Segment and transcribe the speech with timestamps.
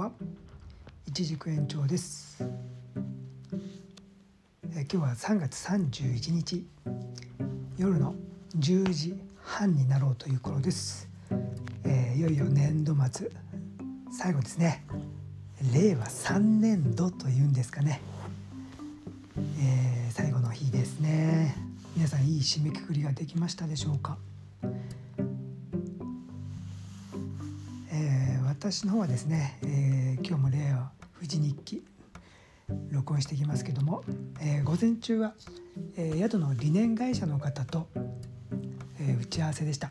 [0.00, 0.10] は
[1.06, 2.42] 一軸延長です、
[4.74, 6.66] え今日は3月31日
[7.76, 8.14] 夜の
[8.56, 11.06] 10時半になろうという頃です、
[11.84, 13.30] えー、いよいよ年度末
[14.10, 14.86] 最後ですね。
[15.74, 18.00] 令和3年度というんですかね、
[19.58, 21.54] えー、最後の日ですね。
[21.94, 24.16] 皆さんいい締めくくりができましたでしょうか？
[28.60, 31.82] 私の方はですね、えー、今日も令和富士日記
[32.90, 34.04] 録音していきますけども、
[34.38, 35.32] えー、午前中は、
[35.96, 37.88] えー、宿の理念会社の方と、
[39.00, 39.88] え打ち合わせでした、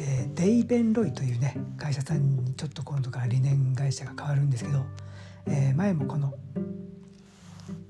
[0.00, 4.86] えデイベンロイというね会社さんにちょっと今度から理念会社が変わるんですけど、
[5.46, 6.32] え前もこの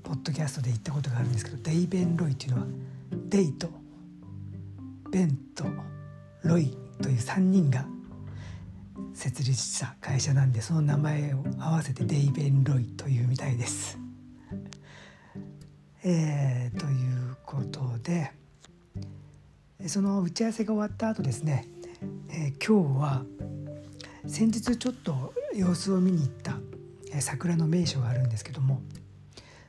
[0.03, 2.67] ポッドキャストで言ったことがあるんですけどデイベンロイというのは
[3.29, 3.69] デイと
[5.09, 5.63] ベンと
[6.43, 7.85] ロイという3人が
[9.13, 13.97] 設立した会社なんでその名前を合わせてデイベン・ロイというみたいです。
[16.03, 18.31] えー、ということで
[19.87, 21.67] その打ち合わせが終わった後ですね、
[22.29, 23.25] えー、今日は
[24.25, 26.57] 先日ちょっと様子を見に行った
[27.19, 28.81] 桜の名所があるんですけども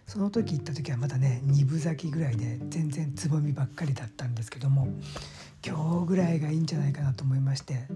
[0.07, 4.89] その時行った時はまだね2分咲きぐらいで全然つぼみばっかりだったんですけども
[5.67, 7.87] 今日ぐらいがいいんじゃないかなと思いまして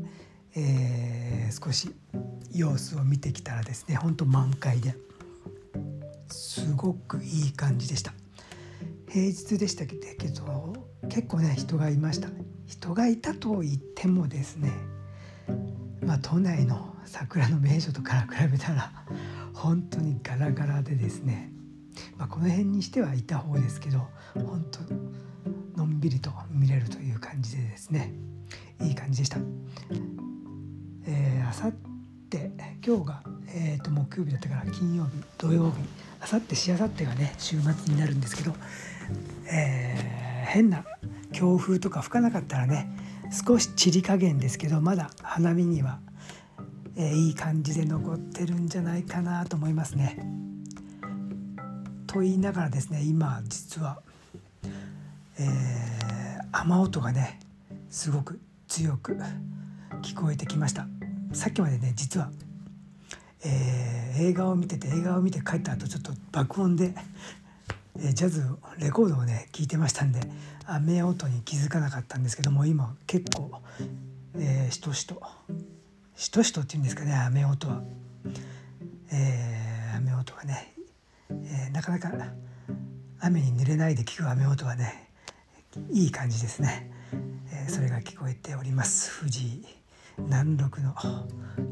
[0.56, 1.94] えー、少し
[2.52, 4.94] 様子を見てきたらですねほんと満開で。
[6.28, 8.12] すごくいい感じでした。
[9.08, 10.76] 平日でしたけど
[11.08, 12.28] 結構ね人がいました。
[12.66, 14.72] 人がいたと言ってもですね
[16.02, 18.90] まあ都内の桜の名所とから比べたら
[19.54, 21.52] 本当にガラガラでですね、
[22.16, 28.12] まあ、この辺にしてはいた方ですけど本当のんびりと見れるという感じでですね
[28.82, 29.38] いい感じでした。
[31.08, 31.72] えー、あさっ
[32.28, 32.50] て
[32.84, 35.76] 今日が、えー、と木曜日だったから金曜日土曜日
[36.20, 38.54] あさってしあさってがね週末になるんですけど、
[39.52, 40.84] えー、変な
[41.32, 42.88] 強風とか吹かなかったらね
[43.30, 46.00] 少し散り加減ですけどまだ花見には、
[46.96, 50.18] えー、いい感じで残ってるんじゃないかなと思いますね。
[52.06, 54.00] と言いながらですね今実は、
[55.38, 57.38] えー、雨音がね
[57.90, 59.18] すごく強く
[60.02, 60.86] 聞こえてきました
[61.36, 62.30] さっきまでね実は、
[63.44, 66.94] えー、映画を見てて映画を見て帰った後ちょっと爆音で、
[67.98, 68.42] えー、ジャズ
[68.78, 70.20] レコードをね聞いてましたんで
[70.64, 73.50] 雨音に気づかなかったんですけども今結構、
[74.34, 75.22] えー、しとしと
[76.16, 77.82] しとしとっていうんですかね雨音は、
[79.12, 80.72] えー、雨音がね、
[81.30, 82.12] えー、なかなか
[83.20, 85.10] 雨に濡れないで聞く雨音はね
[85.92, 86.90] いい感じですね、
[87.52, 89.20] えー、それが聞こえております。
[89.20, 89.62] 富士
[90.18, 90.94] 南国の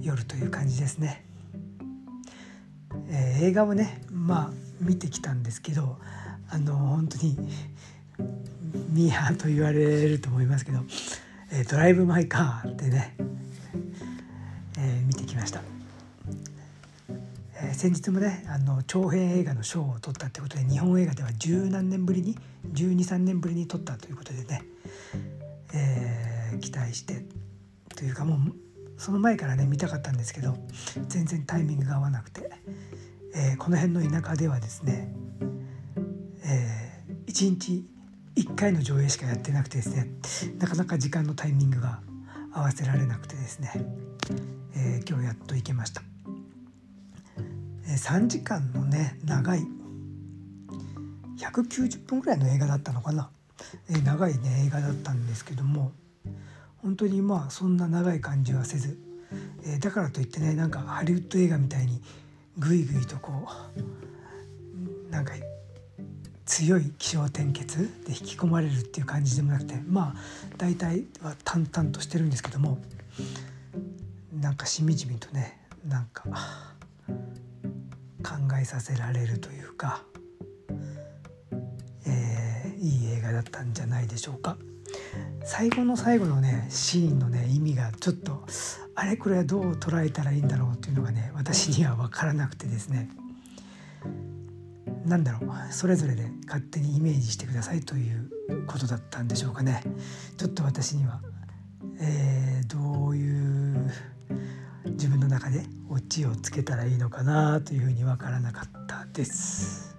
[0.00, 1.25] 夜という感じですね、
[3.09, 4.50] えー、映画をねまあ
[4.81, 5.97] 見てきたんですけど
[6.50, 7.37] あの本当に
[8.91, 10.81] ミーハーと言われると思いますけど
[11.50, 13.16] 「えー、ドライブ・マイ・カー」ってね、
[14.78, 15.62] えー、見てきました、
[17.56, 22.38] えー、先日もねあの長編映画の賞を取ったってことで日本映画では十何年ぶりに
[22.75, 24.62] 123年ぶりに取ったということでね、
[25.72, 27.25] えー、期待して
[27.97, 28.55] というかもう
[28.97, 30.56] その前からね見たかったんですけど
[31.09, 32.50] 全然タイミングが合わなくて、
[33.34, 35.12] えー、この辺の田舎ではですね、
[36.44, 37.84] えー、1日
[38.37, 40.09] 1回の上映しかやってなくてですね
[40.59, 42.00] なかなか時間のタイミングが
[42.53, 43.72] 合わせられなくてですね、
[44.77, 46.03] えー、今日やっと行けました、
[47.87, 49.60] えー、3時間のね長い
[51.38, 53.31] 190分ぐらいの映画だったのかな、
[53.91, 55.93] えー、長いね映画だったんですけども
[56.84, 58.99] 本当にまあそんな長い感じはせず、
[59.65, 62.03] えー、だからといってねなんかハリウッド映画みたいに
[62.59, 63.33] グイグイとこ
[65.09, 65.33] うなんか
[66.45, 70.15] 強い気象転結で引き込まれるっていう感じでもなくてまあ
[70.59, 72.78] 大体は淡々としてるんですけども
[74.39, 75.59] なんかしみじみとね
[75.89, 76.25] なんか
[78.22, 80.03] 考えさせられるというか、
[82.07, 84.59] えー、いい映画だったんじゃないでしょうか。
[85.44, 88.44] 最後の最後のねシーンのね意味がちょっと
[88.94, 93.10] あれこれはどう捉えたらいいんだろうっていうのがね私には分からなくてですね。
[95.04, 98.30] 何だろうそれぞれで勝手にイメージしてくださいという
[98.66, 99.82] ことだったんでしょうかね。
[100.38, 101.20] ちょっと私には、
[102.00, 103.92] えー、どういう
[104.86, 109.96] 自分の中でオチをつけたらいいのかなというふうに分からなかったです、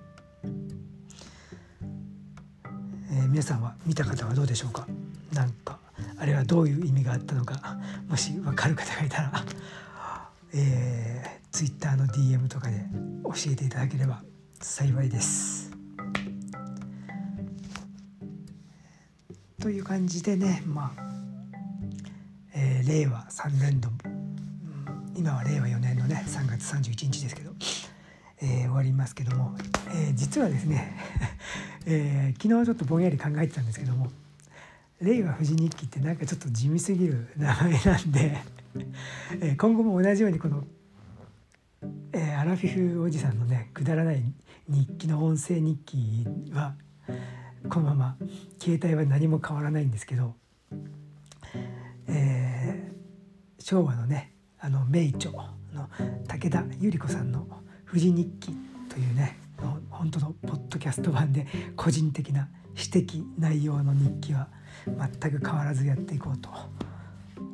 [3.12, 4.88] えー、皆さんは見た方はどうでしょうか？
[5.34, 5.80] なんか
[6.18, 7.78] あれはどういう意味があったのか
[8.08, 9.32] もし分かる方がいたら、
[10.54, 12.86] えー、Twitter の DM とかで
[13.24, 14.22] 教えていただければ
[14.62, 15.72] 幸いです。
[19.66, 21.02] という感じでねまあ、
[22.54, 27.52] えー、令和3年度、うん、今は令和4年のね3月31日ですけど、
[28.44, 29.56] えー、終わりますけども、
[29.90, 30.96] えー、実はですね、
[31.88, 34.12] えー、昨日ちょっとぼんやり考えてたんですけども
[35.02, 38.38] 令和富士日記ってなんかちょっと地味すぎる名前なんで
[39.58, 40.64] 今後も同じようにこの、
[42.14, 44.24] えー、アラフィフおじさんのねくだらない
[44.68, 46.76] 日記の音声日記は
[47.70, 48.18] このまま
[48.62, 50.36] 携帯は何も変わらないんですけど、
[52.08, 55.90] えー、昭和のねあの名著の
[56.28, 57.48] 武田百合子さんの
[57.88, 58.56] 「富士日記」
[58.90, 59.38] というね
[59.90, 64.48] 本当のポッドキャスト版で個人的な私的内容の日記は
[64.86, 66.50] 全く変わらずやっていこうと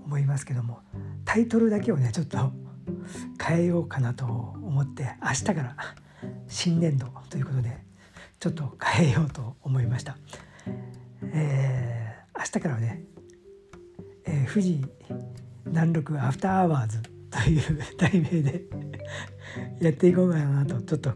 [0.06, 0.80] 思いますけども
[1.26, 2.52] タイトルだけをねちょっと
[3.42, 5.76] 変えようかなと思って明日から
[6.48, 7.78] 新年度ということで
[8.40, 10.18] ちょっと変えようと思いました。
[11.34, 13.04] えー、明日からはね、
[14.26, 14.84] えー、富士
[15.66, 18.64] 南麓アフターアワーズという題名で
[19.80, 21.14] やっていこうかなとちょっと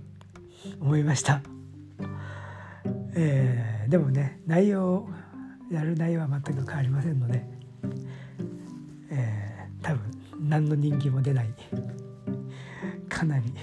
[0.79, 1.41] 思いました。
[3.17, 5.09] えー、でもね内容
[5.71, 7.43] やる内容は全く変わりませんので、
[9.09, 10.11] えー、多分
[10.47, 11.49] 何の人気も出ない
[13.09, 13.53] かなり、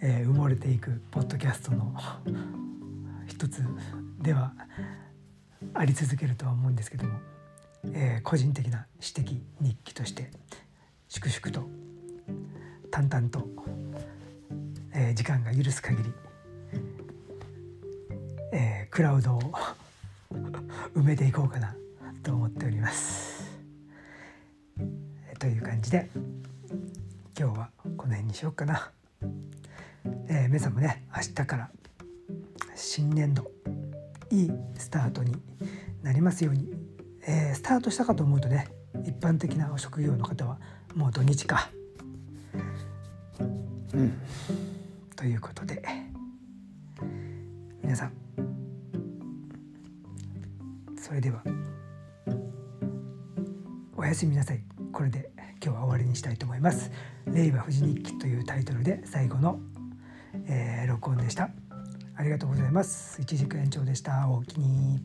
[0.00, 1.94] えー、埋もれていくポッドキャストの
[3.26, 3.62] 一つ
[4.20, 4.54] では
[5.74, 7.18] あり続けるとは思うんですけども、
[7.92, 10.30] えー、個人的な私的日記として
[11.08, 11.68] 粛々と
[12.90, 13.46] 淡々と、
[14.94, 16.12] えー、時間が許す限り、
[18.52, 19.40] えー、クラウドを
[20.94, 21.74] 埋めていこうかな
[22.22, 23.44] と思っております。
[25.38, 26.08] という感じで
[27.38, 28.90] 今日はこの辺にしようかな。
[30.28, 31.70] えー、皆さんもね明日から
[32.74, 33.50] 新年度
[34.30, 35.36] いいスタートに
[36.02, 36.72] なりますように、
[37.26, 38.68] えー、スタートしたかと思うとね
[39.02, 40.58] 一般的なお職業の方は
[40.94, 41.70] もう土日か。
[43.94, 44.12] うん、
[45.14, 45.53] ということ
[54.24, 54.62] すみなさい。
[54.92, 55.30] これで
[55.62, 56.90] 今日は終わりにしたいと思います
[57.28, 59.60] 「令和富士日記」というタイトルで最後の、
[60.46, 61.50] えー、録音でした。
[62.16, 63.20] ありがとうございます。
[63.20, 64.28] 一軸延長でした。
[64.28, 65.02] おおきに。